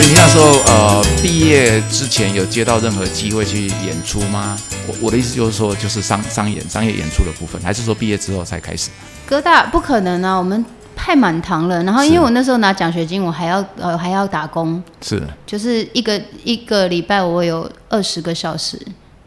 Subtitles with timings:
[0.00, 4.58] 所以你那时候呃毕业之前有接到任何机会去演出吗？
[4.86, 8.88] 我我的意思就是说，就是商商演商业演出的部分，还是说毕业之后才开始？
[9.26, 10.64] 哥大不可能啊，我们
[10.96, 11.82] 太满堂了。
[11.82, 15.22] 然后因为我那时候拿奖学金，我还要呃还要打工，是。
[15.44, 18.80] 就是一个一个礼拜我有二十个小时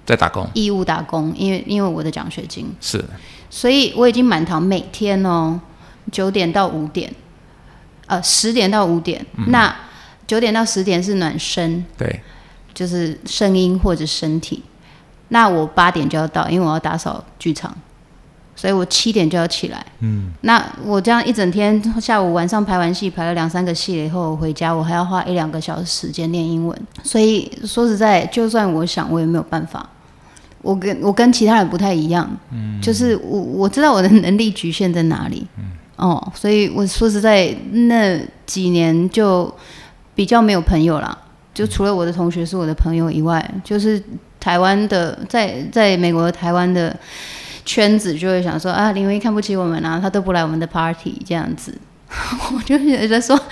[0.07, 3.05] 在打工，义务打工，因为因为我的奖学金，是。
[3.51, 5.61] 所以我已经满堂，每天哦
[6.11, 7.13] 九点到五点，
[8.07, 9.71] 呃十点到五点，那
[10.27, 12.21] 九点到十点是暖身，对，
[12.73, 14.63] 就是声音或者身体。
[15.29, 17.75] 那我八点就要到，因为我要打扫剧场，
[18.55, 19.83] 所以我七点就要起来。
[19.99, 26.79] 嗯，那我这样一整天，下午晚上排完戏，排了两三个戏了以后，我回家我还要花一两个小时时间练英文。
[27.03, 29.89] 所以说实在，就算我想，我也没有办法。
[30.61, 39.53] 我跟我跟其他人不太一样，嗯，就是我我知道我的能力局限在哪里，嗯，哦，所以我说实在那几年就
[40.15, 41.17] 比较没有朋友啦，
[41.53, 44.01] 就除了我的同学是我的朋友以外，就是
[44.39, 46.95] 台湾的在在美国台湾的
[47.65, 51.77] 圈子就会想说啊，林威看不起我们啊，他都不来我们的 party 这样子，
[52.55, 53.39] 我就觉得说。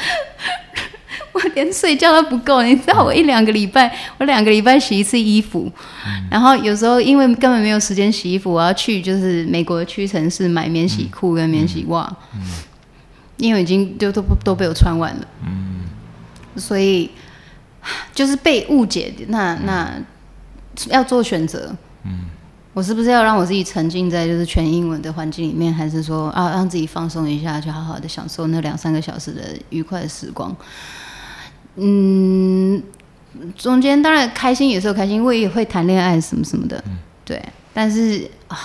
[1.33, 5.71] 我连睡觉都不够，你知道我一两个礼拜，我两个礼拜洗一次衣服，
[6.29, 12.13] 然后有时候因为根本没有时间洗衣服，我要去就是美国的屈臣氏买免洗裤跟免洗袜，
[13.37, 15.27] 因为已经就都都被我穿完了，
[16.55, 17.09] 所以
[18.13, 19.91] 就是被误解，那那
[20.87, 22.25] 要做选择，嗯
[22.73, 30.55] 我是不是要让我自己沉浸在就是全英文的环境里面，还是说啊让自己放松一下，去好好的享受那两三个小时的愉快的时光？
[31.75, 32.81] 嗯，
[33.57, 36.81] 中间当然开心，有时候开心，我也会谈恋爱什么什么的，
[37.25, 37.43] 对。
[37.73, 38.57] 但是啊，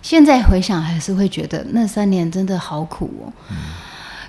[0.00, 3.32] 现在回想还是会觉得那三年真的好苦哦。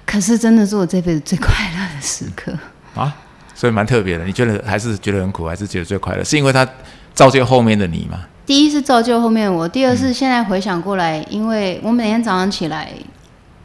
[0.06, 2.58] 可是真的是我这辈子最快乐的时刻
[2.98, 3.16] 啊，
[3.54, 4.26] 所以蛮特别的。
[4.26, 6.24] 你觉得还是觉得很苦，还是觉得最快乐？
[6.24, 6.68] 是因为它
[7.14, 8.26] 造就后面的你吗？
[8.46, 12.92] 第一是造就后面我，第二是现在回想过来，因为我每天早上起来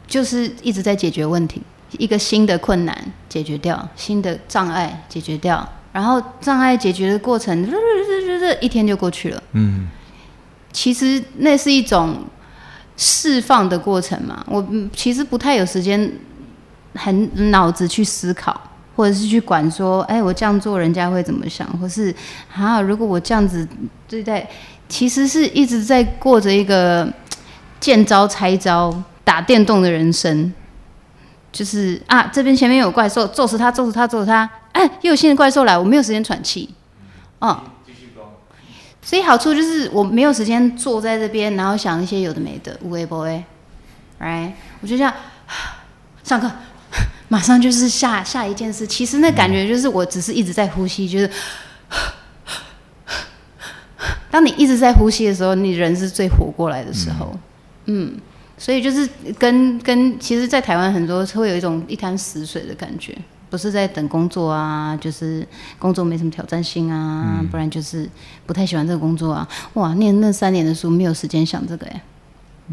[0.07, 1.61] 就是一直在解决问题。
[1.99, 7.71] 一个新的困难解决掉，新的障碍解决掉，然后障碍解决的过程，
[8.59, 9.43] 一天就过去了。
[9.51, 9.87] 嗯，
[10.71, 12.25] 其实那是一种
[12.97, 14.43] 释放的过程嘛。
[14.49, 16.11] 我其实不太有时间，
[16.95, 18.59] 很脑子去思考，
[18.95, 22.13] 或者是去管说，哎，我这样做人家会怎么想，或是
[22.53, 23.67] 啊，如果我这样子
[24.07, 24.47] 对待，
[24.87, 27.11] 其实是一直在过着一个
[27.79, 28.93] 见招拆招、
[29.23, 30.53] 打电动的人生。
[31.51, 34.49] 就是啊，这边前面有怪兽，揍死他，揍死他，揍死他！
[34.71, 36.73] 哎，又有新的怪兽来，我没有时间喘气。
[37.41, 37.55] 嗯，
[37.85, 38.09] 继续
[39.03, 43.43] 所以好处就是我没有时间坐在这边，然后想一些有的没的，无为不为。
[44.19, 44.53] Right？
[44.81, 45.13] 我就这样
[46.23, 46.49] 上课，
[47.33, 48.85] 马上就是下下一件事。
[48.85, 51.27] 其实那感觉就是我只是一直在呼吸，就是
[54.29, 57.35] 当你一直在呼吸的时候，你人是最活过来的时候。
[57.85, 58.15] 嗯。
[58.55, 63.17] 所以就是跟跟，其实，在台湾很多会有一种一滩死水的感觉，
[63.49, 65.45] 不是在等工作啊，就是
[65.79, 68.07] 工作没什么挑战性啊，不然就是
[68.45, 69.45] 不太喜欢这个工作啊。
[69.73, 72.01] 哇，念那三年的书，没有时间想这个哎。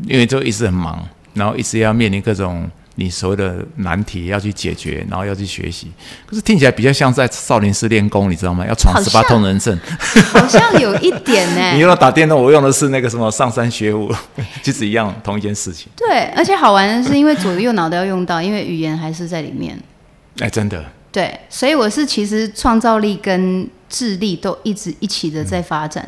[0.06, 1.02] 因为就一直很忙，
[1.34, 2.70] 然后一直要面临各种。
[3.00, 5.90] 你所谓的难题要去解决，然后要去学习，
[6.26, 8.62] 可是听起来比较像在少林寺练功，你知道吗？
[8.68, 9.74] 要闯十八通人阵，
[10.30, 11.72] 好像有一点呢。
[11.72, 14.12] 你用打电动，我用的是那个什么上山学武，
[14.62, 15.88] 其实一样，同一件事情。
[15.96, 19.78] 对，而且好玩的是，因为左右脑都要用到，因为语言还是在里面。
[20.40, 20.84] 哎，真的。
[21.10, 26.06] 对，所以我是其实创造力跟智力都一直一起的在发展。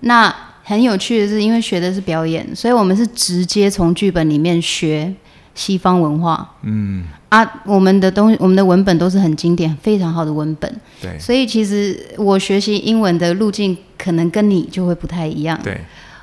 [0.00, 0.34] 那
[0.64, 5.14] 很有趣的是，因为学的是表演，所以我们是直接从剧本里面学。
[5.54, 10.80] 西方文化，嗯啊，我们的东，我们的文本都是很经典、非常好的文本。
[11.00, 15.58] 对，所以其实我学习英文的路径可能跟你就会不太一样。
[15.62, 15.80] 对，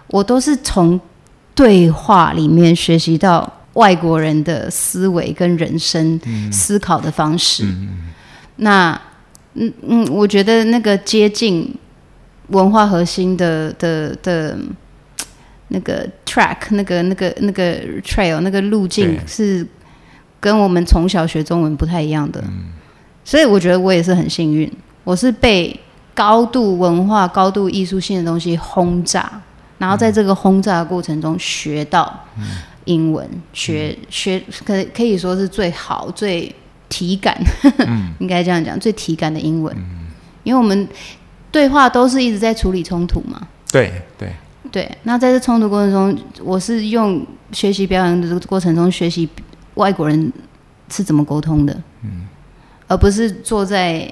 [0.07, 0.99] 我都是从
[1.55, 6.19] 对话里面学习到外国人的思维跟人生
[6.51, 7.65] 思考的方式。
[8.57, 8.99] 那，
[9.53, 11.73] 嗯嗯，我觉得那个接近
[12.49, 14.57] 文化核心的的的。
[15.71, 19.65] 那个 track，那个那个那个 trail，那个路径是
[20.39, 22.43] 跟我们从小学中文不太一样的，
[23.23, 24.71] 所以我觉得我也是很幸运，
[25.03, 25.77] 我是被
[26.13, 29.31] 高度文化、高度艺术性的东西轰炸，
[29.77, 32.25] 然后在这个轰炸的过程中学到
[32.85, 36.53] 英文，学学可可以说是最好、最
[36.89, 37.37] 体感，
[38.19, 39.73] 应该这样讲，最体感的英文，
[40.43, 40.87] 因为我们
[41.49, 44.33] 对话都是一直在处理冲突嘛，对对。
[44.71, 49.27] 对，那在这冲突过程中，我是用学习表演的这个过程中学习
[49.75, 50.31] 外国人
[50.89, 51.73] 是怎么沟通的，
[52.03, 52.27] 嗯，
[52.87, 54.09] 而不是坐在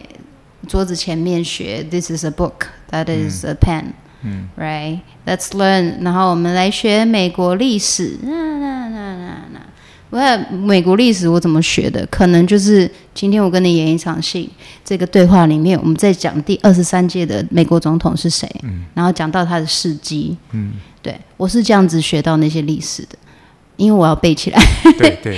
[0.68, 1.82] 桌子前面学。
[1.84, 2.68] This is a book.
[2.92, 3.94] That is a pen.
[4.22, 5.00] 嗯，Right?
[5.26, 6.04] Let's learn.
[6.04, 8.18] 然后我们来学美国历史。
[8.22, 9.60] 那那那那那，
[10.10, 10.20] 我
[10.52, 12.06] 美国历史我怎么学的？
[12.08, 14.50] 可能就是今天我跟你演一场戏，
[14.84, 23.18] 这个对话里面我们在讲第二十三届的美国总统是谁，嗯，然后讲到他的事迹，嗯，对我是这样子学到那些历史的，
[23.78, 24.60] 因为我要背起来。
[24.98, 25.38] 对对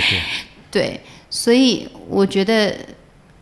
[0.70, 2.74] 对，所以我觉得。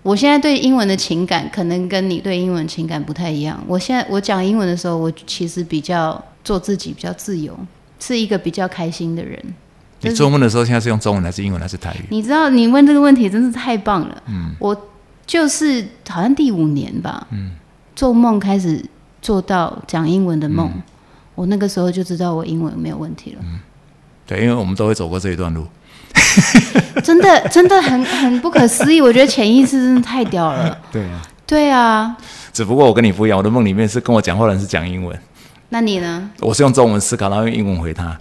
[0.03, 3.63] 我现在对英文的情感可能跟你对英文情感不太一样。
[3.67, 7.55] 我现在我讲英文的时候，我其实比较做自己，比较自由，
[7.99, 9.39] 是一个比较开心的人。
[10.01, 12.05] 你做梦的时候，现在是用中文还是英文还是台语？
[12.09, 14.23] 你知道，你问这个问题真是太棒了。
[14.27, 14.77] 嗯，我
[15.27, 17.53] 就是好像第五年吧，嗯，
[17.95, 18.83] 做梦开始
[19.21, 20.71] 做到讲英文的梦，
[21.35, 23.39] 我那个时候就知道我英文没有问题了。
[23.45, 23.61] 嗯，
[24.27, 25.67] 对，因为我们都会走过这一段路。
[27.05, 29.01] 真的，真的很很不可思议。
[29.01, 30.77] 我觉得潜意识真的太屌了。
[30.91, 32.17] 对啊，对啊。
[32.53, 35.17] 只不过我跟你不一样，我的梦里面是跟我讲话的人是讲英文。
[35.69, 36.31] 那你呢？
[36.41, 38.19] 我是用中文思考，然后用英文回他。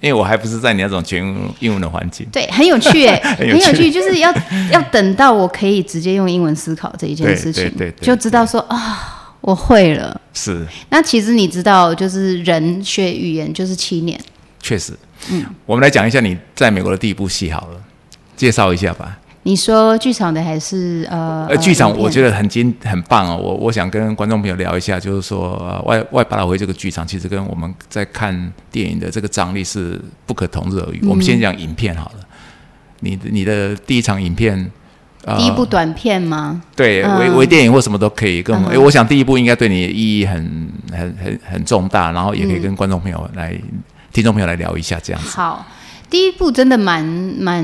[0.00, 1.22] 因为我还不是在你那种全
[1.60, 2.26] 英文的环境。
[2.32, 4.32] 对，很有趣哎， 很有趣，就是要
[4.72, 10.20] 要等到我可以直接用英文思考这一件事情，对，就知道说啊，我会了。
[10.32, 10.66] 是。
[10.90, 14.18] 那其实你知道，就是人学语言就是七年。
[14.60, 14.92] 确实。
[15.30, 17.80] 嗯，我们来讲一下你在美国的第一部戏好了，
[18.36, 19.18] 介绍一下吧。
[19.48, 21.46] 你说剧场的还是呃？
[21.48, 23.34] 呃，剧场我觉得很精很棒哦。
[23.42, 31.02] 我我想跟观众朋友聊一下，就是说外外百老汇这个剧场其实跟我们在看电影的这个张力是不可同日而语。
[31.08, 32.20] 我们先讲影片好了，
[33.00, 34.70] 你你的第一场影片，
[35.38, 36.60] 第一部短片吗？
[36.76, 38.42] 对，微微电影或什么都可以。
[38.42, 43.58] 跟我们，我想第一部应该对你的意义很很很很重大，然后也可以跟观众朋友来。
[44.10, 45.28] 听众朋友来聊一下，这样子。
[45.28, 45.64] 好，
[46.10, 47.62] 第一部真的蛮蛮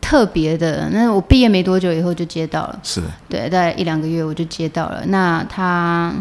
[0.00, 0.88] 特别的。
[0.90, 5.02] 那我毕业没多久以后就接到了，是对，大概一两个月我就接到了。
[5.06, 6.12] 那他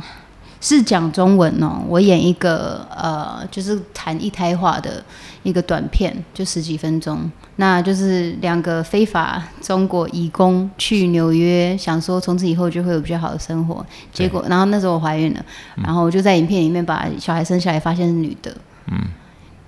[0.61, 5.03] 是讲中文哦，我演一个呃，就是谈一胎化的
[5.43, 7.29] 一个短片，就十几分钟。
[7.57, 13.85] 那就是两个非法中国移工去纽约，想说从此以后就会有比较好的生活。
[14.11, 15.45] 结果，然后那时候我怀孕了，
[15.75, 18.55] 然后我就在影片里面把小孩生下来，发现是女的。
[18.87, 18.97] 嗯。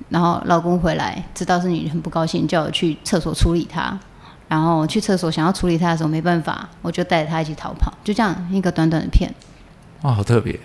[0.10, 4.00] 然后老公回来，知道是你很不高兴，叫我去厕所处理他。
[4.48, 7.92] 然后去厕所想要处理他的时候，没办法，我就带着他一起逃跑。
[8.04, 9.34] 就这样一个短短的片。
[10.04, 10.58] 哇，好特别。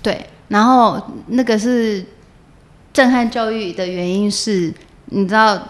[0.00, 2.06] 对，然后那个是
[2.92, 4.72] 震撼教育的原因是，
[5.06, 5.60] 你知道，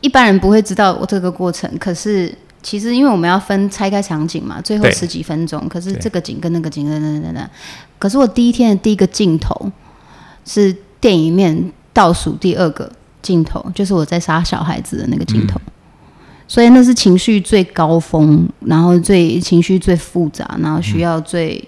[0.00, 1.70] 一般人不会知道我这个过程。
[1.78, 7.48] 可是其实因为我们要分拆开场景嘛，最后十几分钟，可是这个景跟那个景等等等等。
[8.00, 9.70] 可是我第一天的第一个镜头
[10.44, 10.76] 是。
[11.00, 12.90] 电影面倒数第二个
[13.22, 15.60] 镜头，就是我在杀小孩子的那个镜头，
[16.46, 21.66] 所以那是情绪最高峰，然后最情绪最复杂，然后需要最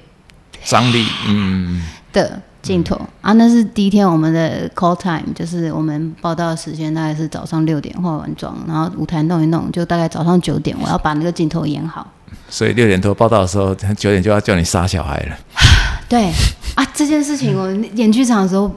[0.65, 1.83] 张力嗯
[2.13, 3.33] 的镜头啊。
[3.33, 12.07] 那是第一天我们的 call time，就是我们报道的时间大概是早上六点化完妆，然后舞台弄一弄，就大概早上九点，我要把那个镜头演好。
[12.49, 15.37] 所以六点多报道的时候，九点就要叫你杀小孩了。
[16.09, 16.31] 对
[16.75, 18.71] 啊，这件事情我演剧场的时候。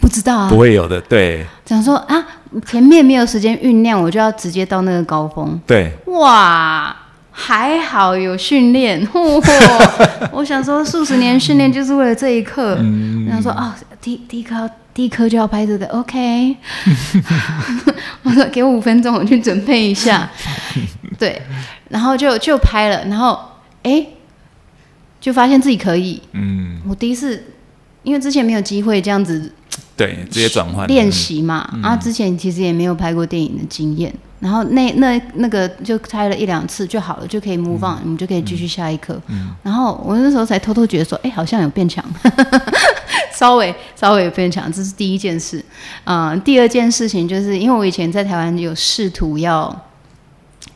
[0.00, 1.00] 不知道啊，不会有的。
[1.02, 2.26] 对，想说啊，
[2.66, 5.58] 前面没有时间酝酿，我就要直接到那个高峰。
[5.66, 6.94] 对，哇，
[7.30, 9.06] 还好有训练。
[10.30, 12.76] 我想说，数十年训练就是为了这一刻。
[13.26, 16.56] 然后说啊，第第一颗第一颗就要拍这个，OK。
[18.22, 20.30] 我说给我五分钟，我去准备一下。
[21.18, 21.40] 对，
[21.88, 23.38] 然后就就拍了，然后
[23.82, 24.06] 哎，
[25.20, 26.20] 就发现自己可以。
[26.32, 27.42] 嗯，我第一次，
[28.04, 29.50] 因为之前没有机会这样子。
[29.96, 31.68] 对，直接转换练习嘛。
[31.82, 39.20] 啊，之前其实也没有拍过电影的经验，然后那那那个就拍了一两次就好了，就可以 move on，我们就可以继续下一课。
[39.62, 42.04] 然后我那时候才偷偷觉得说，哎，好像有变强，
[43.32, 45.64] 稍微稍微有变强，这是第一件事。
[46.04, 49.84] 嗯，第二件事情就是因为我以前在台湾有试图要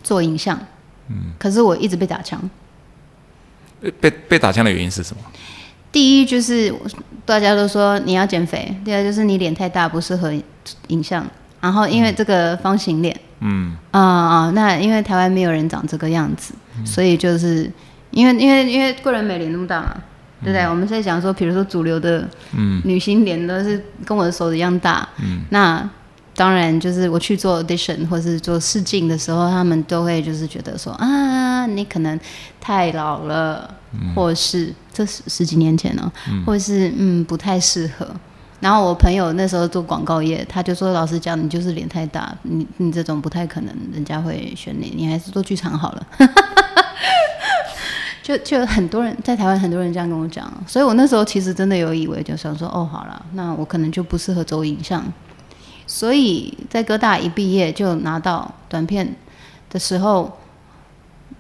[0.05, 0.57] 做影像，
[1.09, 2.41] 嗯，可是我一直被打枪。
[4.01, 5.23] 被被打枪的原因是什么？
[5.91, 6.73] 第一就是
[7.25, 10.33] 大家都说你要减肥，第二就是你脸太大不适合
[10.89, 11.27] 影像，
[11.61, 13.77] 然后因为这个方形脸，嗯。
[13.91, 16.55] 啊啊，那因为台湾没有人长这个样子，
[16.85, 17.71] 所以就是
[18.11, 19.97] 因为因为因为贵人美脸那么大嘛，
[20.43, 20.63] 对不对？
[20.69, 22.29] 我们在讲说，比如说主流的
[22.85, 25.89] 女星脸都是跟我的手一样大，嗯，那
[26.37, 32.21] 当然就是我去做 audition 或是做试镜的时候，他们都会就是觉得说啊，你可能
[32.61, 33.69] 太老了，
[34.15, 34.75] 或是。
[34.91, 36.13] 这十十几年前了，
[36.45, 38.05] 或者是嗯不太适合，
[38.59, 46.07] 然后我朋友那时候做广告业，他就说：“老实讲，你就是脸太大，你你这种不太可能，人家会选你，你还是做剧场好了。
[48.25, 55.05] ”就就很多人在台湾，很多人这样跟我讲，所以我那时候其实真的有以为，就想说：“哦，好了，那我可能就不适合走影像。”
[55.87, 59.15] 所以在哥大一毕业就拿到短片
[59.71, 60.37] 的时候，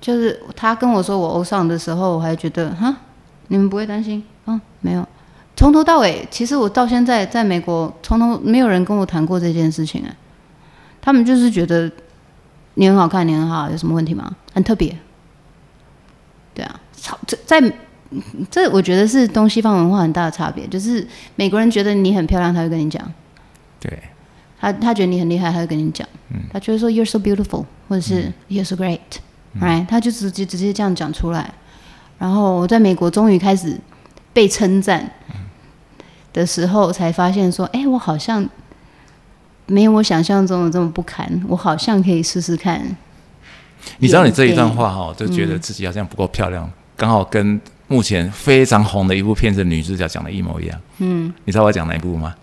[0.00, 2.95] 就是他跟我说我欧上的时候，我还觉得哈，
[3.49, 4.23] 你们不会担心？
[4.47, 5.07] 嗯，没有。
[5.57, 10.17] 从头到尾，其实我到现在在美国，从头没有人跟我谈过这件事情哎。
[11.00, 11.90] 他们就是觉得
[12.75, 14.37] 你很好看，你很好，有什么问题吗？
[14.52, 14.97] 很特别。
[16.55, 16.81] 对啊，
[17.26, 17.73] 在在
[18.50, 23.02] 这，我觉得是东西方文化很大的差别，就是美国人觉得你很漂亮，他会跟你讲。
[23.81, 24.00] 对。
[24.61, 26.07] 他他觉得你很厉害，他会跟你讲。
[26.31, 26.40] 嗯。
[26.52, 28.76] 他觉得说 You're so beautiful，或者是 You're so
[29.60, 29.86] great，right？
[29.86, 31.52] 他就直接直接这样讲出来。
[32.18, 33.78] 然后我在美国终于开始
[34.32, 35.08] 被称赞
[36.32, 38.46] 的时候，才发现说，哎，我好像
[39.66, 42.96] 没有我想象中的这么不堪，我好像可以试试看。
[43.98, 50.80] 你知道你这一段话哈，就觉得自己好像不够漂亮，刚好跟目前非常红的一部片子女主角讲的一模一样。
[50.98, 51.32] 嗯。
[51.44, 52.34] 你知道我讲哪一部吗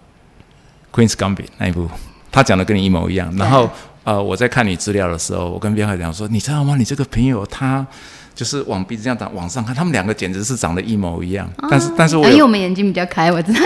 [0.93, 1.89] ？Queen's Gambit 那一部，
[2.31, 3.35] 她讲的跟你一模一样。
[3.35, 3.69] 然后，
[4.05, 6.75] 呃，我在看你资料的时候，我跟边海讲说，你知道吗？
[6.77, 7.85] 你这个朋友他
[8.33, 11.49] 就是往鼻子这样长往上看，他们两个简直是长得一模一样。
[11.69, 13.59] 但是，但是我因为我们眼睛比较开，我知道。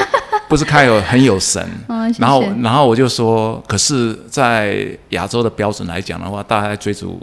[0.47, 1.63] 不是开有很有神。
[2.17, 7.21] 然后，然后我就说，可是，在亚洲的标准来讲的话，大家在追逐。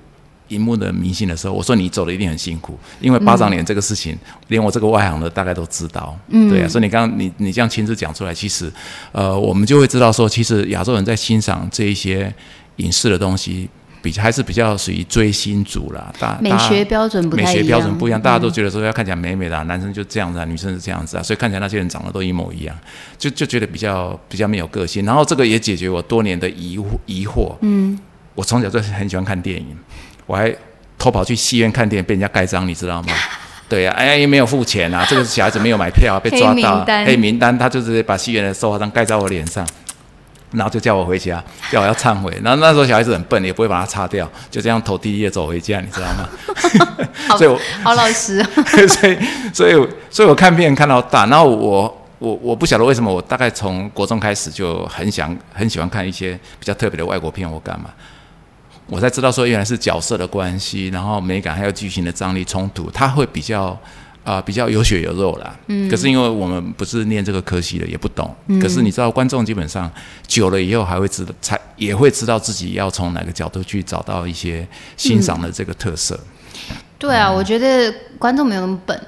[0.49, 6.17] 荧幕的明星的时候，我说你走的一定很辛苦，因为巴掌脸这个事情，连我这个外行的大概都知道。
[6.29, 8.73] 嗯，对啊，所以你刚刚你你这样亲自讲出来，其实，
[9.11, 12.33] 呃，我们就会知道说，其实亚洲人在欣赏这一些
[12.76, 13.68] 影视的东西，
[14.02, 16.12] 比还是比较属于追星族啦。
[16.18, 22.76] 大美学标准不美学标准不一样，大家都觉得说要看起来美美的，男生就这样子，啊，女生是这样子啊，所以看起来那些人长得都一模一样，
[23.18, 25.04] 就就觉得比较比较没有个性。
[25.04, 27.54] 然后这个也解决我多年的疑疑惑。
[27.61, 27.99] 嗯，
[28.35, 29.66] 我从小就很喜欢看电影。
[30.26, 30.54] 我还
[30.99, 33.12] 偷跑去戏院看电影，被人家盖章，你知道吗？
[33.68, 39.66] 对呀，哎，又没有付钱啊，这个小孩子没有买票，被抓到黑名单，他就直接把戏院的收发章盖在我脸上，
[40.53, 42.33] 然后就叫我回家，叫我要忏悔。
[42.43, 46.29] 然后那时候小孩子很笨，也不会把它擦掉，就这样头低低的走回家，你知道吗？
[47.37, 48.43] 所以我好老实，
[48.88, 49.19] 所以
[49.53, 57.91] 所以所以我看片看到大，然后我我我不晓得为什么，我大概从国中开始就很想很喜欢看一些比较特别的外国片，我干嘛？
[58.88, 63.76] 我才知道说原来是角色的关系，然后美感还有剧情的张力冲突，它会比较
[64.26, 65.56] 啊比较有血有肉啦。
[65.68, 65.88] 嗯。
[65.88, 68.35] 可是因为我们不是念这个科系的，也不懂。
[68.49, 68.61] 嗯。
[68.61, 69.90] 可是你知道，观众基本上
[70.26, 74.68] 久了以后还会知道，才也会知道自己要从哪个角度去找到一些
[74.99, 76.18] 欣赏的这个特色。
[76.99, 79.00] 对啊，我觉得观众没有那么笨。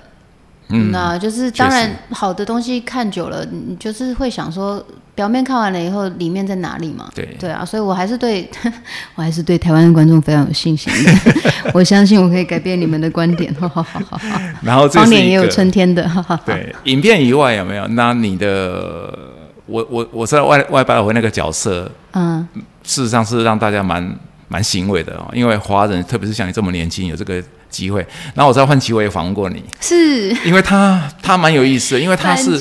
[0.71, 4.85] 嗯，那就是当然，好的东西看久了，你就是会想说，
[5.15, 7.11] 表面看完了以后，里面在哪里嘛？
[7.15, 8.47] 对对啊，所以我还是对，
[9.17, 11.13] 我还是对台湾的观众非常有信心的。
[11.73, 13.55] 我相信我可以改变你们的观点。
[13.55, 14.41] 好好好好好。
[14.63, 16.07] 然后，方脸也有春天的。
[16.45, 17.87] 对，影片以外有没有？
[17.89, 19.19] 那你的，
[19.65, 22.47] 我我我在外外百老汇那个角色，嗯，
[22.83, 24.15] 事实上是让大家蛮
[24.49, 27.43] 蛮欣慰的哦，因为华人，特别是像你这么年轻，有这个。
[27.69, 28.01] 机会，
[28.35, 32.61] 然后我知道范奇伟也访问过你，是因为他他蛮有意思的，因为他是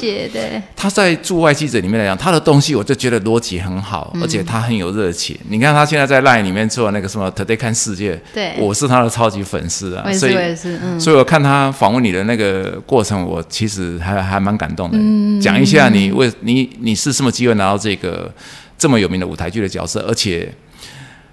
[0.76, 5.38] 他在驻外记者里面来讲，他的东西我就觉得逻辑很好，而且他很有热情。
[5.50, 10.56] 你看他现在在 LINE 里面做那个什么 Today 看世界，对，我是他的超级粉丝啊，所以
[11.00, 15.42] 所以我看他访问你的那个过程，我其实还还蛮感动的。
[15.42, 18.32] 讲一下你为你你是什么机会拿到这个
[18.78, 20.54] 这么有名的舞台剧的角色，而且。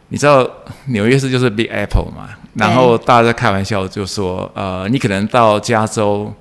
[0.09, 0.49] 你知道
[0.89, 2.29] 纽约市就是 Big Apple 嘛？
[2.55, 6.33] 然后大家在开玩笑就说，呃，你可能到加州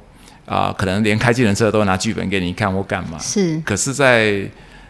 [0.45, 3.17] 啊，可能连开计程车都拿剧本给你看，我干嘛？
[3.17, 3.59] 是。
[3.65, 4.47] 可是，在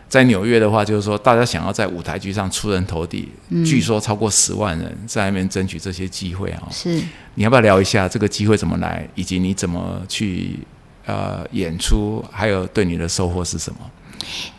[0.09, 3.31] 在纽约的话，就是说大家想要在舞台剧上出人头地，
[3.65, 6.63] 据说超过十万人在那边争取这些机会啊。
[6.71, 7.01] 是。
[7.35, 10.59] 你要不要聊一下这个机会怎么来，以及你怎么去
[11.05, 13.79] 呃演出，还有对你的收获是什么？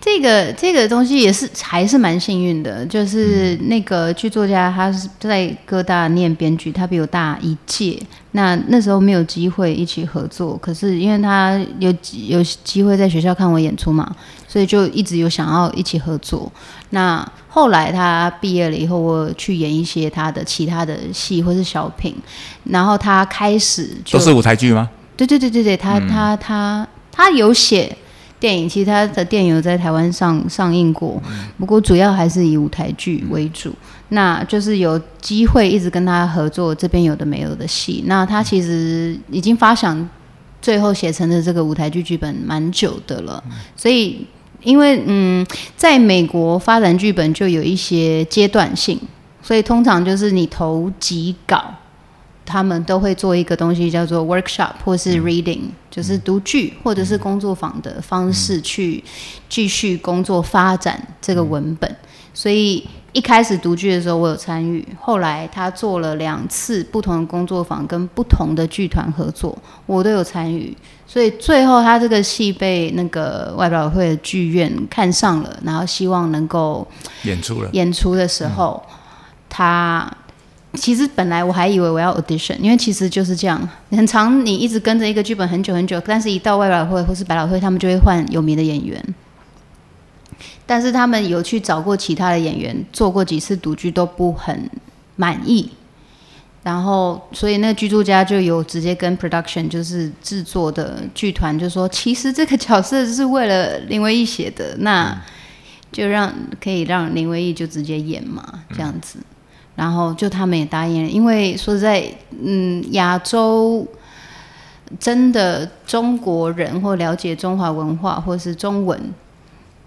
[0.00, 8.00] 这个这个东西也是还是蛮幸运的，就是那个剧作家他是在各大念编剧，他比我大一届。
[8.33, 11.94] 那那时候没有机会一起合作，可是因为他有
[12.26, 14.14] 有机会在学校看我演出嘛，
[14.49, 16.50] 所以就一直有想要一起合作。
[16.90, 22.14] 那后来他毕业了以后，我去演一些他的其他的戏或是小品，
[22.64, 24.90] 然后他开始都是舞台剧吗？
[25.16, 27.97] 对对对对对，他他他他有写。
[28.44, 31.18] 电影其实他的电影有在台湾上上映过，
[31.56, 33.72] 不过主要还是以舞台剧为主。
[34.10, 38.04] 那就是有机会一直跟他合作，这边有的没有的戏。
[38.06, 40.06] 那他其实已经发想，
[40.60, 43.42] 最后写成的这个舞台剧剧本蛮久的了，
[43.74, 44.26] 所以
[44.62, 49.00] 因为嗯，在美国发展剧本就有一些阶段性，
[49.40, 51.74] 所以通常就是你投几稿，
[52.46, 59.02] 他们都会做一个东西叫做 workshop 或是 reading，、就是读剧或者是工作坊的方式去
[59.48, 61.96] 继续工作发展这个文本。
[62.32, 70.76] 所以一开始读剧的时候我有参与，后来他做了两次不同的工作坊跟不同的剧团合作，我都有参与。
[71.06, 76.84] 所以最后他这个戏被那个外表会的剧院看上了，然后希望能够
[77.22, 78.82] 演出了，演出的时候，
[79.48, 80.10] 他
[80.75, 89.02] 其实本来我还以为我要 audition，因为其实就是这样，很长你一直跟着一个剧本很久很久，但是一到外表会或是百老汇，他们就会换有名的演员。
[90.66, 94.69] 但是他们有去找过其他的演员，做过几次独剧都不很
[95.16, 95.71] 满意，
[96.62, 105.16] 然后所以那个剧作家就有直接跟 production 就是制作的剧团就说，其实这个角色是为了林维义写的，那
[105.93, 109.19] 就让可以让林维义就直接演嘛，这样子，
[109.76, 112.04] 然后就他们也答应了，因为说实在，
[112.43, 113.87] 嗯，亚洲。
[115.00, 119.12] 真的中国人或了解中华文化或是中文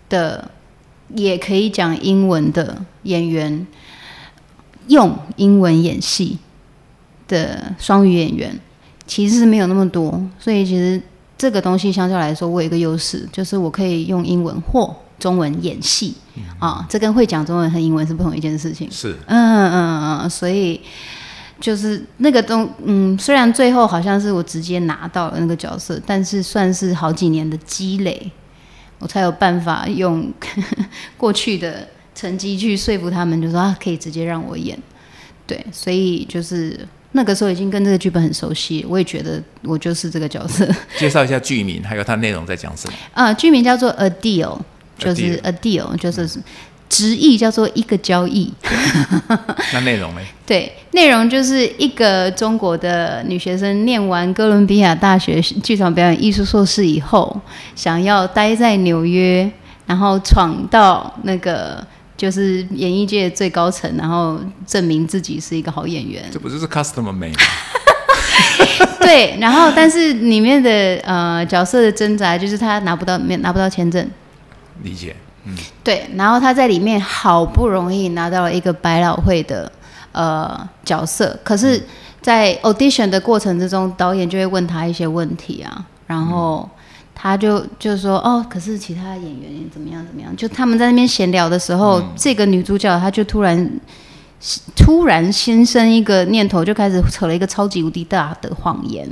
[0.09, 0.49] 的，
[1.15, 3.65] 也可以讲英文的演员，
[4.87, 6.39] 用英文演戏
[7.27, 8.59] 的双语演员，
[9.05, 10.21] 其实是没有那么多。
[10.37, 11.01] 所以其实
[11.37, 16.15] 这个东西相较来说，我有一个优势，就是我可以用英文或中文演戏
[16.59, 16.85] 啊。
[16.89, 18.89] 这跟会讲中文和英文是不同一件事情。
[18.91, 20.81] 是，嗯嗯嗯，所以
[21.59, 28.31] 就是那个东，嗯，虽然最后好像是我直接拿到了那个角色，但是算是好几年的积累，
[28.99, 30.31] 我才有办法用
[31.17, 34.77] 过去的成绩去说服他们，就说啊，可以直接让我演。
[35.47, 36.77] 对，所以就是
[37.13, 40.67] 那个时候已经跟这个剧本很熟悉，我也觉得我就是这个角色。
[40.97, 42.97] 介绍一下剧名，还有它内容在讲什么？
[43.13, 44.59] 啊，剧名叫做 A Deal，
[44.97, 46.27] 就是 A Deal，就是
[46.89, 48.51] 直译叫做一个交易。
[49.73, 50.21] 那内容呢？
[50.47, 57.39] 对，内容就是一个中国的女学生念完哥伦比亚大学剧场表演艺术硕士以后，
[57.75, 59.49] 想要待在纽约，
[59.85, 66.23] 然后闯到那个就是演艺界最高层，然后证明自己是一个好演员。
[66.31, 67.37] 这不就是 customer 美吗？
[69.01, 70.69] 对，然后但是里面的
[71.03, 74.09] 呃角色的挣扎就是他拿不到没拿不到签证，
[74.83, 75.15] 理解。
[75.45, 79.71] 嗯对，然后他在里面好不容易拿到了一个百老汇的
[80.11, 81.81] 呃角色，可是，
[82.21, 86.69] 在 audition 的过程之中，导演就会问他一些问题啊，然后
[87.15, 90.35] 他就就说哦，可是其他演员怎么样怎么样？
[90.35, 93.79] 就他们在那边闲聊的时候，这个女主角她就突然
[94.75, 99.09] 突然心生一个念头，就开始扯了一个超级无敌大的谎言，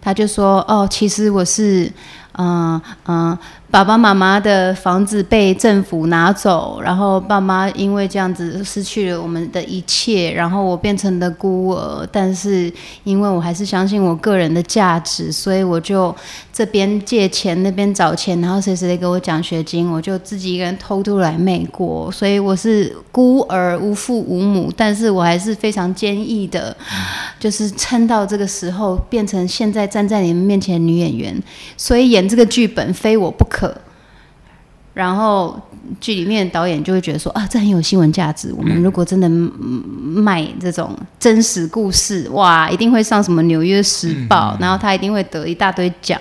[0.00, 1.92] 她就说哦，其实我是
[2.38, 3.38] 嗯嗯。
[3.70, 12.06] 爸爸妈妈的房子被政府拿走，然后爸妈因为这样子失去了我们的一切，然后我变成了孤儿。
[12.12, 12.70] 但是
[13.04, 16.14] 因为我还是相信我个人的价值，所以我就
[16.52, 22.12] 这边借钱，那边找钱，然后谁谁给我奖学金，我就自己一个人偷渡来美国。
[22.12, 26.76] 所以我是孤儿，无父无母，但是我还是非常坚毅的，
[27.40, 31.42] 就是撑到这个时候，变成现在站在你们面前的女演员。
[31.78, 33.74] 所以演这个剧本非我不可。
[34.94, 35.58] 然后
[36.00, 38.52] 剧里面导演就会觉得说啊，这很有新闻价值。
[38.54, 46.20] 我们如果真的卖这种真实故事，哇，一定会上什么《纽约时报》，然后他一定会得一大堆奖。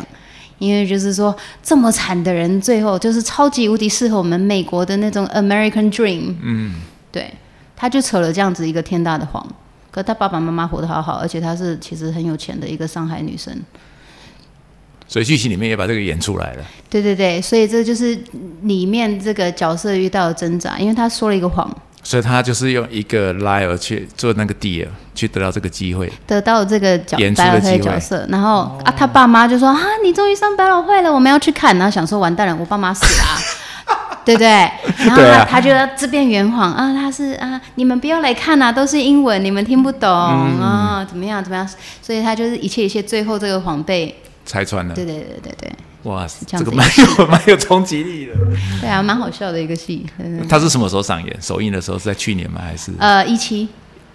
[0.58, 6.36] 因为就是说，这么惨的人，最后就是超级无敌适合我们美国的那种 American Dream。
[6.42, 6.76] 嗯，
[7.12, 7.34] 对，
[7.76, 9.46] 他就扯了这样子一个天大的谎。
[9.90, 13.54] 可他爸爸妈妈活得好好，而且他是其实很有钱的一个上海女生。
[15.12, 16.63] 所以剧情里面也把这个演出来了。
[16.89, 18.17] 对对对，所以这就是
[18.62, 21.69] 里面这个角色遇到的挣扎，因为他说了一个谎，
[22.02, 27.41] 所以他就是用一个 liar 去做那个 deal，去得到这个机会，得到这个角演出
[27.82, 28.26] 角色。
[28.30, 31.78] 然后啊，他爸妈就说啊，你终于上百老汇了，我们要去看。
[31.78, 33.36] 然后想说完蛋了，我爸妈死了啊、
[34.24, 34.47] 对不对？
[34.47, 41.67] 然后他、啊他觉得这边圆谎啊，他是啊，你们不要来看啊，都是英文，你们听不懂、嗯啊，怎么样怎么样？
[42.02, 44.15] 所以他就是一切一切，最后这个谎被，
[44.46, 44.94] 拆穿了。
[44.96, 45.72] 对对对对对，
[46.04, 48.34] 哇，这个蛮有 蛮有冲击力的。
[48.82, 50.06] 对啊，蛮好笑的一个戏。
[50.18, 51.42] 嗯他是什么时候上演？
[51.42, 52.62] 首映的时候是在去年吗？
[52.64, 53.68] 还是呃，一七，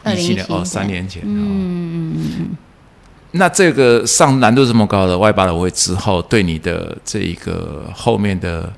[0.03, 0.47] 二零一七一七年？
[0.49, 0.87] 哦，三。
[0.87, 1.23] 年前。
[1.25, 2.57] 嗯嗯嗯嗯。
[3.33, 8.73] 那这个上难度这么高的外八的位之后，对你的这一个后面的，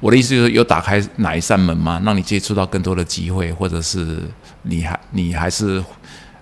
[0.00, 2.00] 我的意思就是有打开哪一扇门吗？
[2.04, 4.18] 让你接触到更多的机会，或者是
[4.62, 5.82] 你还你还是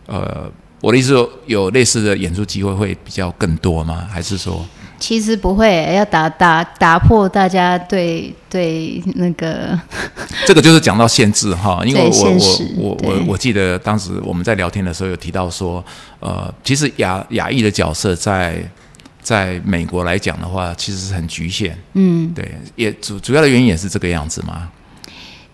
[0.07, 0.51] 呃，
[0.87, 4.07] 我的意思说有类似的演出机会会比较更多吗？
[4.09, 4.65] 还是说？
[5.01, 9.77] 其实不会，要打打打破大家对对那个
[10.47, 15.85] 这个就是讲到限制哈， 因为我我我我我记得当时我们在聊天的时候有提到说，
[16.21, 18.57] 呃，其实亚亚裔的角色在
[19.21, 24.69] 在美国来讲的话，其实是很局限，嗯，对，也主主要的原因也是这个样子嘛，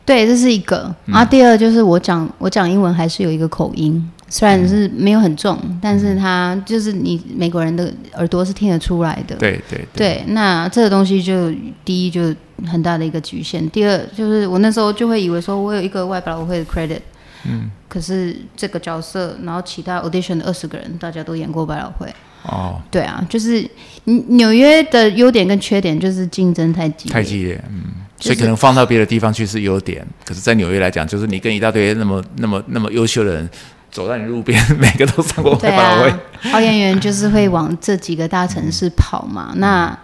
[0.04, 0.94] 对，这是一个。
[1.06, 9.36] 然后第二就是我讲我讲英文还是有一个口音，虽然是没有很重，但是它就是你美国人的耳朵是听得出来的。
[9.36, 11.52] 对对对，那这个东西就
[11.84, 12.34] 第一就
[12.66, 17.00] 很大的一个局限，第二就是我那时候就会以为说我有一个外百老汇的 credit，
[17.44, 22.08] 嗯，可是这个角色，然后其他 audition 的二十个人，大家都演过百老汇。
[22.44, 23.60] 哦，对啊，就是
[24.04, 27.82] 纽纽约的优点跟缺点就是竞争太激烈，太激烈，嗯，
[28.16, 33.48] 就是所以可能放到别的地方去是优点，可是，在纽约来讲，就是你跟一大堆那么那么那么优秀的人
[33.92, 39.52] 走在你路边，每个都上过对百老汇啊，，好演员就是会往这几个大城市跑嘛。
[39.56, 39.96] 那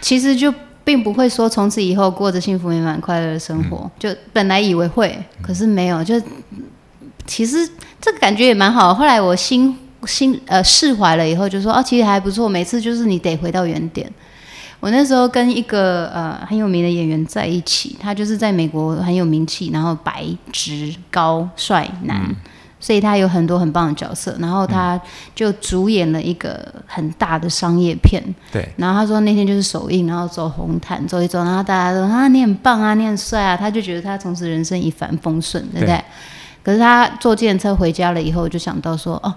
[0.00, 6.02] 其实就并不会说从此以后过着幸福美满、快乐的生活，就本来以为会，可是没有。
[6.02, 6.20] 就
[7.26, 7.68] 其实
[8.00, 8.94] 这个感觉也蛮好。
[8.94, 12.48] 后来我心心呃释怀了以后，就说哦，其实还不错。
[12.48, 14.10] 每次就是你得回到原点。
[14.82, 22.34] 我那时候跟一个呃很有名的演员在一起，他就是在美国很有名气，然后白直高帅男，
[22.80, 24.36] 所以他有很多很棒的角色。
[24.40, 25.00] 然后他
[25.36, 35.94] 就主演了一个很大的商业片，对，然后他说那天就是首映，然后走红毯走一走，然后大家都啊你很棒啊，你很帅啊，他就觉得他从此人生一帆风顺，对不对？
[35.94, 36.04] 对
[36.64, 39.32] 可是他坐计程车回家了以后，就想到说哦，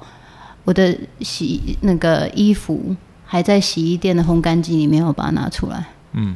[0.63, 2.95] 我的洗那个衣服
[3.35, 5.85] 还在洗衣店的烘干机里面，我把它拿出来。
[6.13, 6.33] 嗯，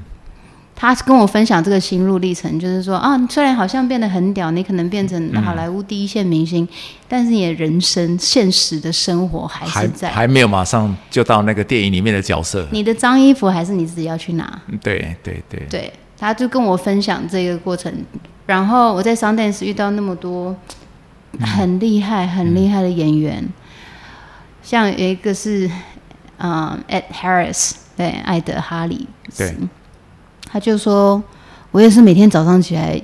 [0.75, 6.67] 他跟我分享这个心路历程，就是说啊，虽然好像变得很屌，你可能变成好莱坞第一线明星，
[7.07, 10.09] 但是你的人生现实的生活还还是在。
[10.09, 14.61] 还没有马上就到那个电影里面的角色，你的脏衣服还是你自己要去拿。
[14.67, 17.93] 嗯对对对，对，他就跟我分享这个过程，
[18.45, 20.53] 然后我在 Sundance 遇到那么多
[21.39, 23.47] 很厉害、很厉害的演员，
[24.61, 25.69] 像有一个是
[26.39, 29.55] 嗯 Ed Harris，对，艾德哈里斯对，
[30.49, 31.21] 他就说，
[31.71, 32.99] 我也是每天早上起来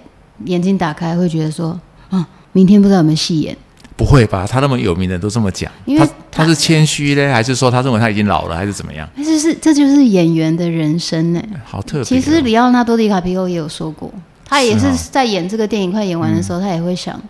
[0.45, 3.55] 眼睛打开会觉得说，啊，明天不知道有没有戏演，
[3.95, 4.47] 不会吧？
[4.49, 9.07] 他那么有名的人都这么讲，因为他他是谦虚嘞，还是说他认为他已经老了，还是怎么样？
[9.15, 11.41] 但是是这就是演员的人生呢。
[11.63, 14.11] 好特别哦、其实里奥纳多·迪卡皮欧也有说过，
[14.45, 17.21] 他也是在演这个电影快演完的时候，他也会想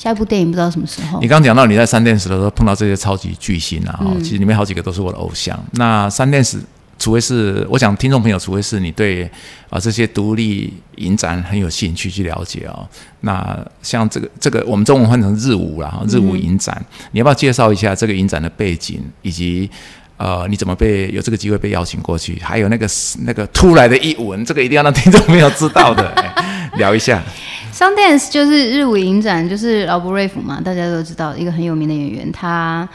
[0.00, 1.28] 下一部电影不知道什么时候你。
[1.28, 5.62] 刚刚讲到你在三电时的时候碰到这些超级巨星啊，其实里面好几个都是我的偶像。
[5.72, 6.58] 那三电时，
[6.98, 9.30] 除非是我想听众朋友，除非是你对
[9.68, 12.88] 啊、这些独立影展很有兴趣去了解哦。
[13.20, 16.82] 那像这个这个我们中文换成日舞啦，日舞影展，
[17.12, 19.68] 你要不要介绍一下这个影展的背景以及？
[20.16, 22.38] 呃，你怎么被有这个机会被邀请过去？
[22.42, 22.86] 还有那个
[23.24, 27.22] 那个突来的一文，这个一定要让听众朋友知道的，哎聊一下。
[27.80, 32.86] Sundance 就是日舞影展，就是劳勃瑞夫嘛，大家都知道一个很有名的演员，他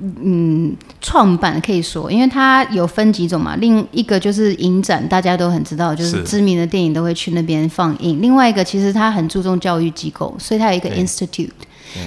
[0.00, 11.50] 嗯创办可以说，因为他有分几种嘛，另一个就是影展，大家都很知道，就是是知名的电影都会去那边放映；另外一个其实他很注重教育机构，所以他有一个 institute，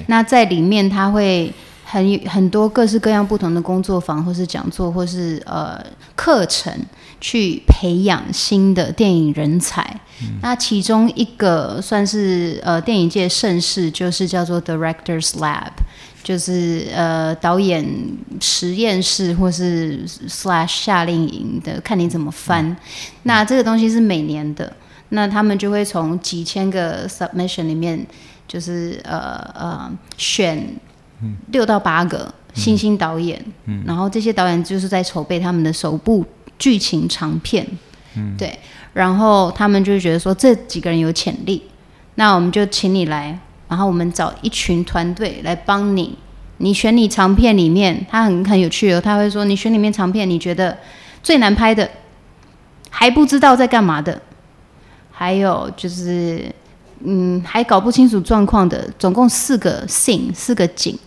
[0.07, 1.53] 那在里面他会。
[1.89, 5.81] 很很多各式各样不同的工作坊，或是讲座，或是呃
[6.17, 6.69] 课程，
[7.19, 9.99] 去培养新的电影人才。
[10.41, 15.71] 那其中一个算是呃电影界盛世，就是叫做 Directors Lab，
[16.23, 17.85] 就是呃导演
[18.39, 22.75] 实验室或是 slash 夏令营的，看你怎么翻。
[23.23, 24.75] 那这个东西是每年的，
[25.09, 28.03] 那他们就会从几千个 submission 里面，
[28.47, 30.67] 就是呃呃选
[31.51, 33.39] 六到八个新兴导演，
[33.85, 36.25] 然后这些导演就是在筹备他们的首部
[36.57, 37.65] 剧情长片，
[38.15, 38.59] 嗯对，
[38.93, 41.63] 然后他们就觉得说这几个人有潜力，
[42.15, 46.17] 那我们就请你来，然后我们找一群团队来帮你，
[46.57, 50.77] 你选你长片里面，他很很有趣哦，他会说你选里面长片，你觉得
[51.21, 51.89] 最难拍的，
[52.89, 54.21] 还不知道在干嘛的，
[55.11, 56.53] 还有就是。
[57.01, 60.97] 嗯，还搞不清楚状况的，总共四个 scene，四个景，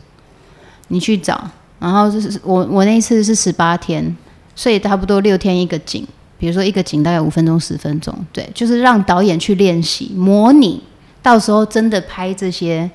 [0.86, 1.50] 你去找。
[1.80, 4.16] 然后就是我我那一次是十八天，
[4.61, 6.07] 所以差不多六天一个景。
[6.38, 10.83] 比如说一个景大概五分钟十分钟，对，就是让导演去练习模拟，
[11.23, 12.90] 到时候真的拍这些，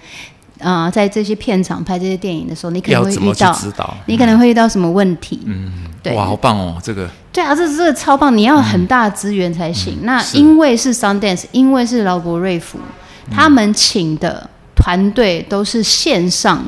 [0.59, 3.97] 啊、在这些片场拍这些电影的时候，你可能会遇到？
[4.05, 5.39] 你可能会遇到什么问题？
[5.45, 5.71] 嗯，
[6.03, 6.77] 对，哇，好棒哦！
[6.83, 9.97] 这个对啊，这这个超棒，你要很大的资源才行。
[10.03, 12.79] 那因为是 Sundance，因为是劳勃瑞福，
[13.31, 16.63] 他们请的团队都是线上，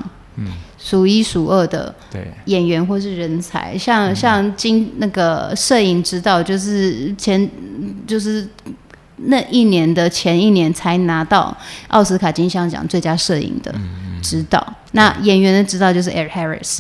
[0.88, 2.32] 数一数二的对。
[2.46, 7.50] 演员或是人才，像像金那个摄影指导，就是前
[8.08, 8.48] 就是
[9.18, 11.56] 那一年的前一年才拿到
[11.90, 13.76] 奥斯卡金像奖最佳摄影的
[14.22, 14.66] 指导。
[14.94, 16.80] 那演员的指导就是 Eric Harris，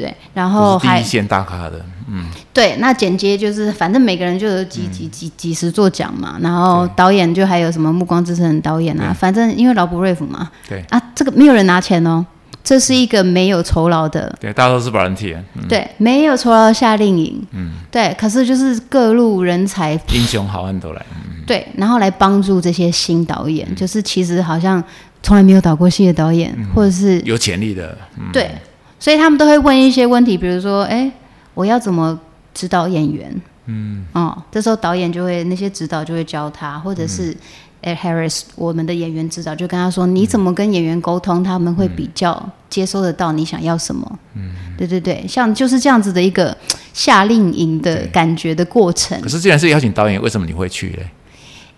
[0.00, 10.82] 对，然后还一线大咖的，嗯，对，那剪接就是反正每个人就有几几几几十座奖嘛，然后导演就还有什么《暮光之城》的导演啊，反正因为劳勃瑞夫嘛，对。
[10.88, 12.24] 啊，这个没有人拿钱哦，
[12.64, 24.82] 这是一个没有酬劳的，对，大家都是 volunteer，嗯，对，没有酬劳的夏令营，嗯，对，可是就是各路人才，英雄好汉都来，嗯，对，然后来帮助这些新导演，就是其实好像
[25.22, 28.50] 从来没有导过戏的导演，或者是有潜力的，嗯，对，
[29.00, 31.10] 所以他们都会问一些问题，比如说，哎，
[31.54, 32.20] 我要怎么
[32.54, 33.40] 指导演员？
[33.66, 37.34] 嗯，哦，这时候导演就会那些指导就会教他，或者是
[37.82, 44.18] Ed Harris 我们的演员指导就跟他说，你怎么跟演员沟通，他们会比较接收得到你想要什么。
[44.34, 46.56] 嗯，对对对，像就是这样子的一个
[46.92, 51.06] 夏令营的感觉的过程可，是既然是邀请导演，为什么你会去嘞？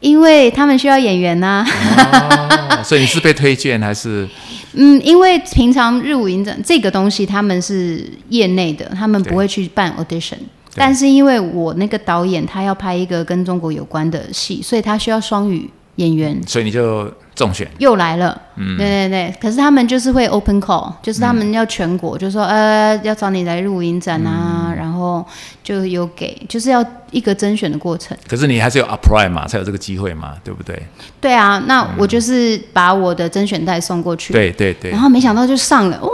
[0.02, 4.28] 因为他们需要演员呐、哦，所以你是被推荐还是？
[4.74, 10.38] 嗯，因为平常日舞影展这个东西，他们是业内的，他们不会去办 audition。
[10.74, 18.40] 但是因为我那个导演他要拍一个跟中国有关的戏，所以他需要双语演员，所以你就中选，又来了。
[18.56, 19.34] 嗯，对对对。
[19.40, 25.24] 可是他们就是会 open call，就是他们要全国，就说呃要找你来日舞影展啊，然后
[25.62, 28.16] 就有给，就是要一个甄选的过程。
[28.26, 30.82] 可是你还是有 apply 嘛，才有这个机会嘛，对不对？
[31.20, 35.00] 对啊，那我就是把我的甄选带送过去，对对对然。
[35.00, 36.08] 后没想到就上了，哦，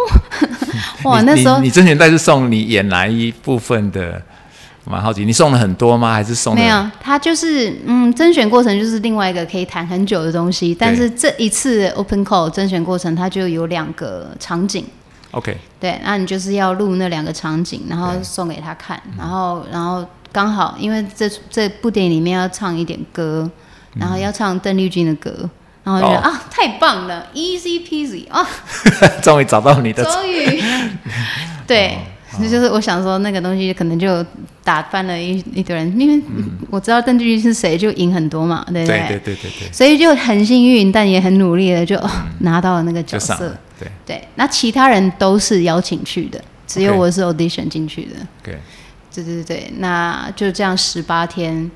[1.05, 4.21] 哇，那时候你你甄选带是送你演哪一部分的？
[4.89, 6.15] 我蛮好奇，你送了很多吗？
[6.15, 10.75] 还是送没有，他就是嗯，甄选过程就是另外一个可以谈很久的东西。
[10.75, 14.83] 但是这一次 open call 甄选过程，它就有两个场景
[15.33, 23.47] ，？OK，对，那你就是要录那两个场景，然后送给他看，然后然后刚好因为这这部电影里面要唱一点歌，
[23.95, 25.51] 然后要唱邓丽君的歌。
[25.85, 26.31] 然后就觉得、哦。
[26.31, 28.47] 啊，太棒了，easy peasy 啊，
[29.23, 30.63] 终于找到你的终于，
[31.67, 31.99] 对，
[32.41, 34.25] 这就是我想说那个东西可能就
[34.65, 36.23] 打翻了一一堆人，因为
[36.71, 38.99] 我知道邓丽君是谁，就赢很多嘛，对不对？
[39.09, 43.37] 对对对对，所以就很幸运，但也很努力的就、哦拿到了那个角色。
[43.79, 43.89] 对。
[44.05, 48.15] 对，那其他人都是邀请去的，只有我是 audition 进去的。
[48.43, 48.59] 对，
[49.15, 51.71] 对对对，那就这样十八天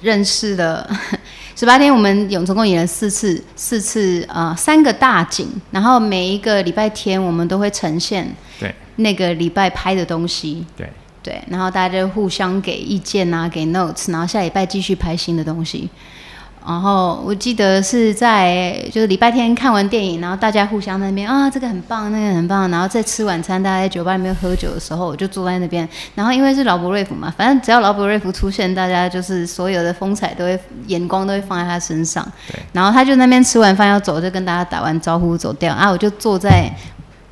[0.00, 0.88] 认识了。
[1.56, 8.30] 十八天，我们有总共演了四次，四次呃三个大景，然后每一个礼拜天我们都会呈现对
[8.98, 10.88] 那个礼拜拍的东西，对
[11.22, 15.88] 对，然后大家就互相给意见啊，给 notes，然后下礼拜继续拍新的东西。
[16.66, 25.88] 然后我记得是在就是礼拜天看完电影，然后大家互相在那边啊，这个很棒，那个很棒，然后在吃晚餐，大家在酒吧里面喝酒的时候，我就坐在那边。
[26.14, 32.60] 然后因为是劳勃瑞福嘛，反正只要劳勃瑞福出现，大家就是所有的风采都会眼光都会放在他身上对。
[32.72, 36.70] 然后他就那边吃完饭要走，就跟大家打完招呼走掉啊，我就坐在。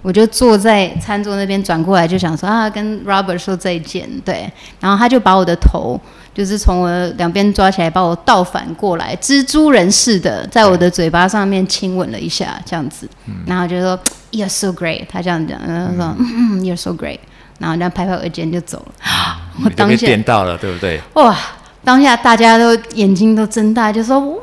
[0.06, 6.00] 我就坐在餐桌那边转过来，就想说啊，跟 Robert 说再见，对，然后他就把我的头，
[6.32, 13.08] 就是从我两边抓起来，把我倒反过来，蜘蛛人似的，在我的嘴巴上面亲吻了一下，这样子，
[13.46, 13.98] 然后就说
[14.30, 17.18] You're so great，他这样讲，然后说嗯 You're so great，
[17.58, 18.92] 然后这样拍拍我肩就走了。
[19.64, 21.00] 我当下电到了，对不对？
[21.14, 21.36] 哇，
[21.82, 24.40] 当下大家都眼睛都睁大，就说 What？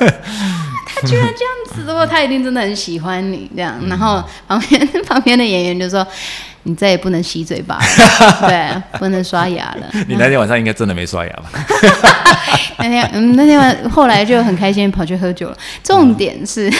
[1.00, 3.80] 他 居然这样子的话，他一定真的很喜欢你这样。
[3.88, 6.06] 然后旁边旁边的演员就说
[6.64, 11.50] ：“你再也不能洗嘴巴了， 对，不能刷牙了。”你那天晚上应该真的没刷牙吧？
[12.78, 15.56] 那天，嗯，那天晚后来就很开心跑去喝酒了。
[15.82, 16.70] 重点是，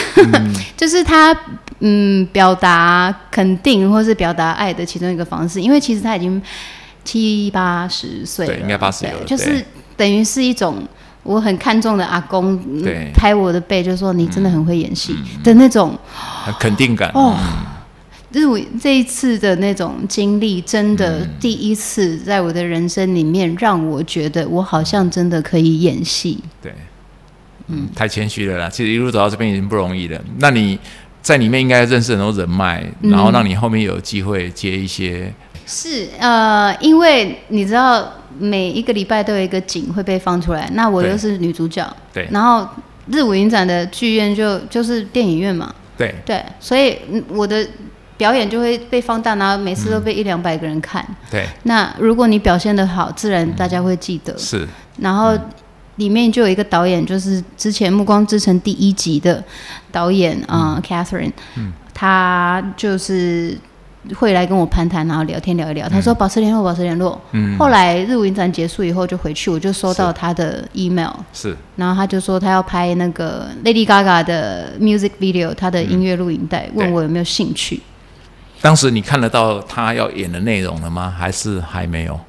[0.77, 1.35] 就是他
[1.79, 6.41] 嗯表达肯定或是表达爱的其中一个方式，因为其实他已经
[7.03, 9.63] 七八十岁了，对应该八十有了就是
[9.97, 10.83] 等于是一种。
[11.23, 15.97] 我很看重的阿公，嗯对嗯拍我的背就说你真的很会演戏的那种
[16.43, 17.37] 很肯定感，哦。
[18.31, 26.41] 就是我这一次的那种经历，真的嗯第一次在我的人生里面，让我觉得我好像真的可以演戏。
[26.61, 26.73] 对，
[27.67, 28.69] 嗯，太谦虚了啦。
[28.69, 30.17] 其实一路走到这边已经不容易了。
[30.37, 30.79] 那你
[31.21, 35.33] 在里面应该认识很多人脉，嗯然后让你后面有机会接一些，
[35.67, 42.27] 是呃，因为你知道每一个礼拜都有一个景会被放出来，那我又是女主角，对。
[42.31, 42.67] 然后
[43.07, 46.15] 日舞影展的剧院就就是电影院嘛，对。
[46.25, 47.65] 对，所以嗯我的
[48.17, 51.05] 表演就会被放大，然后每次都被一两百个人看。
[51.29, 54.37] 对，那如果你表现的好，自然大家会记得。
[54.37, 55.37] 是，然后
[55.97, 59.43] 里面就有一个导演，就是之前《暮光之城》第一集的
[59.91, 61.73] 导演啊、呃 Catherine，嗯。
[61.93, 63.55] 他就是
[64.15, 65.87] 会来跟我攀谈，然后聊天聊一聊。
[65.87, 67.19] 他说保持联络，保持联络。
[67.31, 77.81] 嗯，后来日舞影展结束以后就回去，我就收到他的 email，是然后他就说他要拍那个 Lady Gaga 的 music video，他的音乐录影带，问我有没有兴趣。
[78.61, 81.13] 当时你看得到他要演的内容了吗？
[81.17, 82.19] 还是还没有？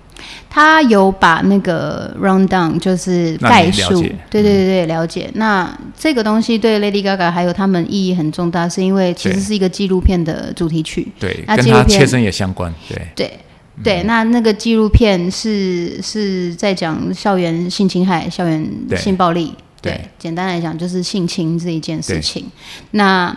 [0.54, 5.30] 他有把那个 rundown 就是概述，对对对对，了解。
[5.32, 11.10] 那这个东西对 Lady Gaga 还有他们意义很重大，是因为其实是一个纪录片的主题曲。
[11.18, 12.70] 对，那纪录片跟他切身也相关。
[12.86, 13.40] 对，对
[13.82, 19.54] 对，那那个纪录片是是在讲校园性侵害、校园性暴力。
[19.80, 22.44] 对对，简单来讲就是性侵这一件事情。
[22.90, 23.34] 那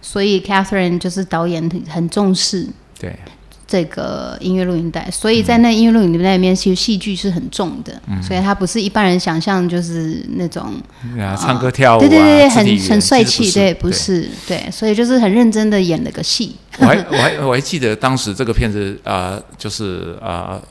[0.00, 3.18] 所以 Catherine 就是导演很很重视对，
[3.66, 10.74] 这个音乐录影带，所以在那音乐录影带里面，其实戏剧是很重的，嗯所以它不是一般人想象就是那种
[11.18, 20.62] 啊，唱歌跳舞啊，对对对，很很帅气，对，不是对，所以就是很认真的演了个戏，我还我还我还记得当时这个片子啊、呃就是啊、呃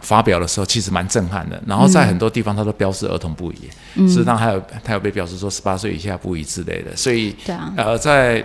[0.00, 1.60] 发表的时候，其实蛮震撼的。
[1.66, 3.56] 然后在很多地方，它都标示儿童不宜，
[3.96, 6.94] 嗯事实上还有它有被表示说十八岁以下不宜之类的。
[6.94, 8.44] 所以对啊，呃，在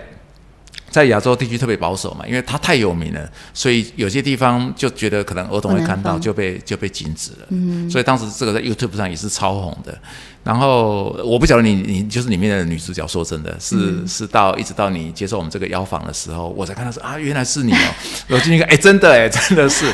[0.92, 7.46] 在亚洲地区特别保守嘛，因为它太有名了，所以有些地方就觉得可能儿童会看到，就被就被禁止了。
[7.48, 9.98] 嗯，所以当时这个在 YouTube 上也是超红的。
[10.44, 17.94] 然后我不晓得你你就是里面的女主角，说真的是、嗯是到一直到你接受我们这个邀访的时候，我才看到说啊，原来是你哦。
[18.28, 19.86] 我进去看，哎，真的哎，真的是。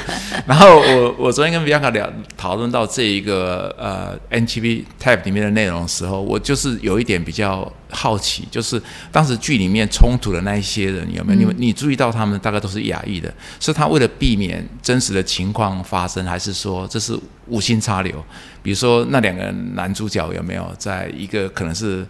[0.46, 8.82] 然后我我昨天跟 Bianca 聊讨论到这一个呃 NTV Type 里面的内容的时候，我就是有一点比较好奇，就是
[9.12, 11.38] 当时剧里面冲突的那一些人有没有？
[11.38, 18.24] 你们你注意到他们大概都是亚裔的，是他为了避免真实的情况发生，还是说这是无心插柳？
[18.68, 22.06] 比如说那两个男主角有没有在一个可能是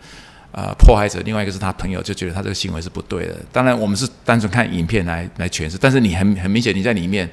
[0.51, 3.37] 呃迫害者，另外一个是他朋友，就觉得他这个行为是不对的。
[3.53, 7.31] 当然，我们是单纯看影片来来诠释，但是你很 很明显你在里面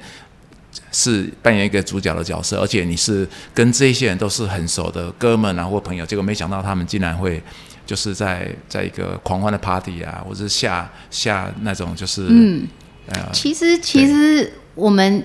[0.92, 7.42] 是扮演一个主角的角色，而且你是跟这些人都是很熟的哥们啊或朋友，结果没想到他们竟然会
[7.84, 12.64] 就是在在一个狂欢的 party 啊，或者是下下那种就是嗯，
[13.08, 15.24] 呃其实其实我们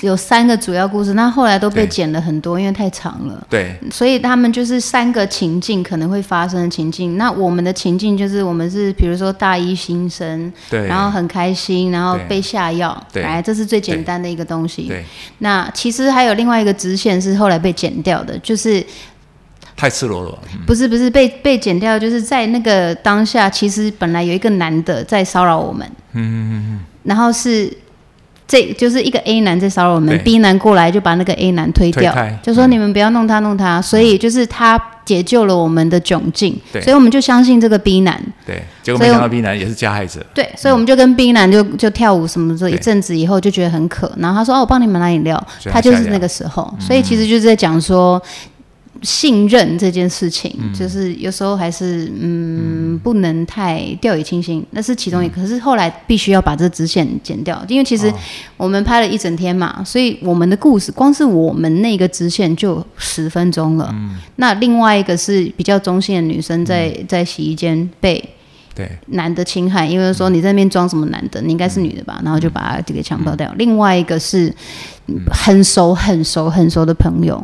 [0.00, 3.46] 有三个主要故事，那后来都被剪了很多，因为太长了。
[3.50, 3.76] 对。
[3.90, 7.16] 所以他们就是三个情境可能会发生的情境。
[7.16, 13.22] 那我们的情境就是我们是比如说大一新生，对，然后很开心，然后被下药，对。
[13.22, 14.84] 来，这是最简单的一个东西。
[14.88, 15.04] 对。
[15.38, 18.84] 那其实还有另外一个支线是后来被剪掉的，就是
[19.76, 20.60] 太赤裸裸，嗯。
[20.66, 27.72] 不是不是被被剪掉，就是在那个当下，其实本来有一个男的在骚扰我们，嗯嗯嗯，然后是。
[28.48, 42.72] 这就是一个 A 男在骚扰我们，B 男过来就把那个 A 男推掉，推就说你们不要弄他弄他，所以就是他解救了我们的窘境，所以我们就相信这个 B 男，对，结果没想到 B 男也是加害者，对，所以我们就跟 B 男就就跳舞什么的，对。
[42.72, 48.22] 一阵子以后就觉得很渴，然后他说哦，我帮你们拿饮料，他就是那个时候，所以其实就是在讲说。
[49.02, 50.72] 信任这件事情，嗯。
[50.74, 55.40] 就是有时候还是嗯，不能太掉以轻心，那是其中一个。
[55.40, 58.08] 可是后来必须要把这支线剪掉，因为其实
[58.58, 58.66] 哦。
[58.66, 63.88] 我们拍了一整天嘛，所以我们的故事光是我们那个支线就十分钟了。
[63.92, 64.16] 嗯。
[64.36, 68.22] 那另外一个是比较中性的女生在在洗衣间被
[68.74, 68.90] 对。
[69.06, 73.54] 男的侵害，因为说你在那边装什么男的，你应该是女的吧，然后就把他给强暴掉。
[73.56, 74.52] 另外一个是
[75.30, 77.40] 很熟很熟很熟的朋友，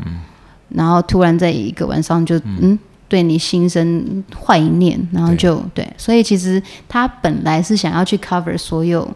[0.75, 2.79] 然后突然在一个晚上就嗯。
[3.09, 9.07] 对你心生坏念，然后就对，所以其实他本来是想要去 cover 所有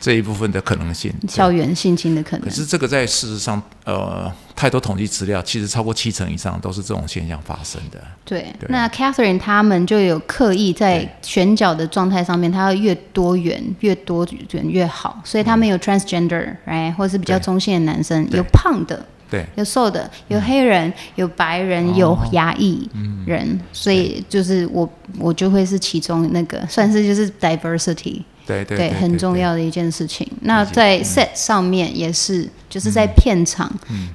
[0.00, 1.14] 这一部分的可能性。
[1.28, 2.50] 校园性侵的可能可。
[2.50, 8.02] 是这个在事实上，呃，太多统计资料，其实超过七成以上都是这种现象发生的。
[8.24, 19.46] 对，对那 Catherine 他们就有刻意在对选角的状态上面，他要越多元、越多元越好，所以他们有 transgender，right，或是比较中性的男生，有胖的，对。
[19.56, 22.88] 有瘦的，有黑人，有白人，有亚裔
[23.26, 29.34] 人，所以就是我我就会是其中那个，算是就是 diversity，对对对，很重。
[29.36, 30.26] 要的一件事情。
[30.42, 33.70] 那在 set 上面也是，就是在片场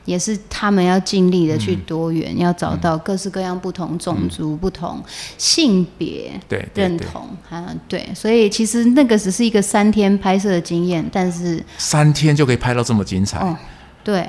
[0.06, 5.04] 也是他们要尽力的去多元，要找到各式各样不同种族、不同
[5.38, 6.32] 性别。
[6.48, 6.66] 对。
[6.76, 13.58] 认同啊，对，所以其实那个只是一个三天拍摄的经验，但是三天就可以拍到这么精彩，哦，
[14.04, 14.26] 对，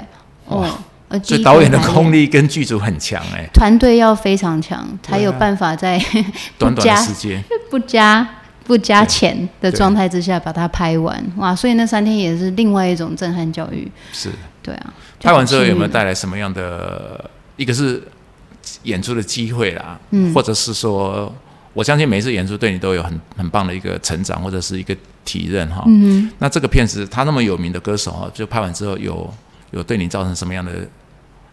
[0.51, 0.79] 哦，
[1.09, 5.99] 呃，所以导演的功力跟剧组很强哎、团队要非常强，才有办法在
[6.59, 8.27] 短短的时间， 不加
[8.65, 11.25] 不加钱的状态之下把它拍完。
[11.37, 13.91] 哇，所以那三天也是另外一种震撼教育。
[14.13, 14.31] 是
[14.63, 17.31] 对啊，拍完之后有没有带来什么样的？
[17.57, 18.03] 一个是
[18.85, 21.31] 演出的机会啦，嗯，或者是说，
[21.75, 24.97] 我相信每一次演出对你都有很很棒的一个成长，或者是一个
[25.27, 25.83] 体认哈。
[25.87, 29.31] 嗯那这个片子他那么有名的歌手哈，就拍完之后有
[29.71, 30.73] 有对你造成什么样的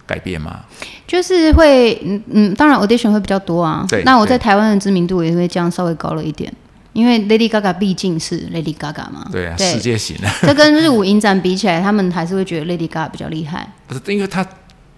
[0.06, 0.62] 改变吗？
[1.06, 3.86] 就是会，嗯嗯，当然 audition 会比较多啊。
[3.90, 6.52] 对那我在台湾的知名度也会这样稍微高了一点，
[6.94, 9.28] 因为 Lady Gaga 毕竟是 Lady Gaga 嘛。
[9.32, 13.72] 对啊，世界型的， 这跟日舞影展比起来，他们还是会觉得 Lady Gaga 比较厉害。
[13.88, 14.46] 不是因为他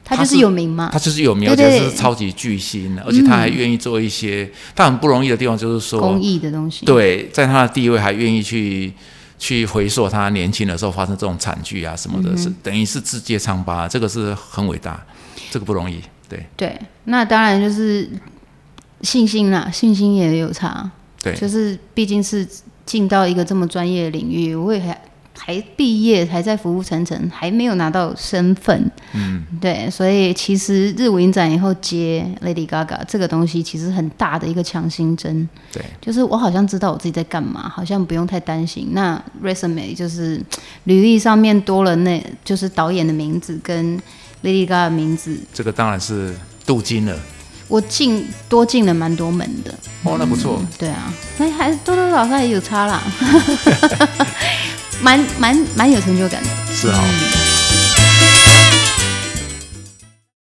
[0.03, 0.89] 他就是有名嘛。
[0.91, 6.85] 他就是有名，对而且是超级巨星，而且他还愿意做一些，他很不容易的地方就是说，公益的东西。
[6.85, 8.91] 对，在他的地位还愿意去
[9.39, 15.01] 去回溯他年轻的时候发生这种惨剧啊什么的，是等于是自揭疮疤，这个是很伟大，
[15.49, 16.01] 这个不容易。
[16.27, 18.07] 对对，那当然就是
[19.01, 20.91] 信心啦，信心也有差。
[21.23, 22.47] 对，就是毕竟是
[22.85, 25.01] 进到一个这么专业的领域，我也还
[25.39, 28.91] 还毕业，还在服务层层，还没有拿到身份。
[29.13, 35.47] 嗯，对，所以其实日舞影展以后接 Lady Gaga 这个东西，其实很大的一个强心针。
[35.71, 38.89] 对，就是我好像知道我自己在干嘛，好像不用太担心。
[38.91, 40.39] 那 resume 就是
[40.83, 43.97] 履历上面多了那，就是导演的名字跟
[44.43, 46.35] Lady Gaga 的名字，这个当然是
[46.65, 47.17] 镀金了。
[47.67, 49.71] 我进多进了蛮多门的。
[50.03, 50.59] 哦，那不错。
[50.77, 53.01] 对啊，那还多多少少也有差啦，
[55.01, 56.49] 蛮蛮蛮有成就感的。
[56.73, 57.48] 是啊、嗯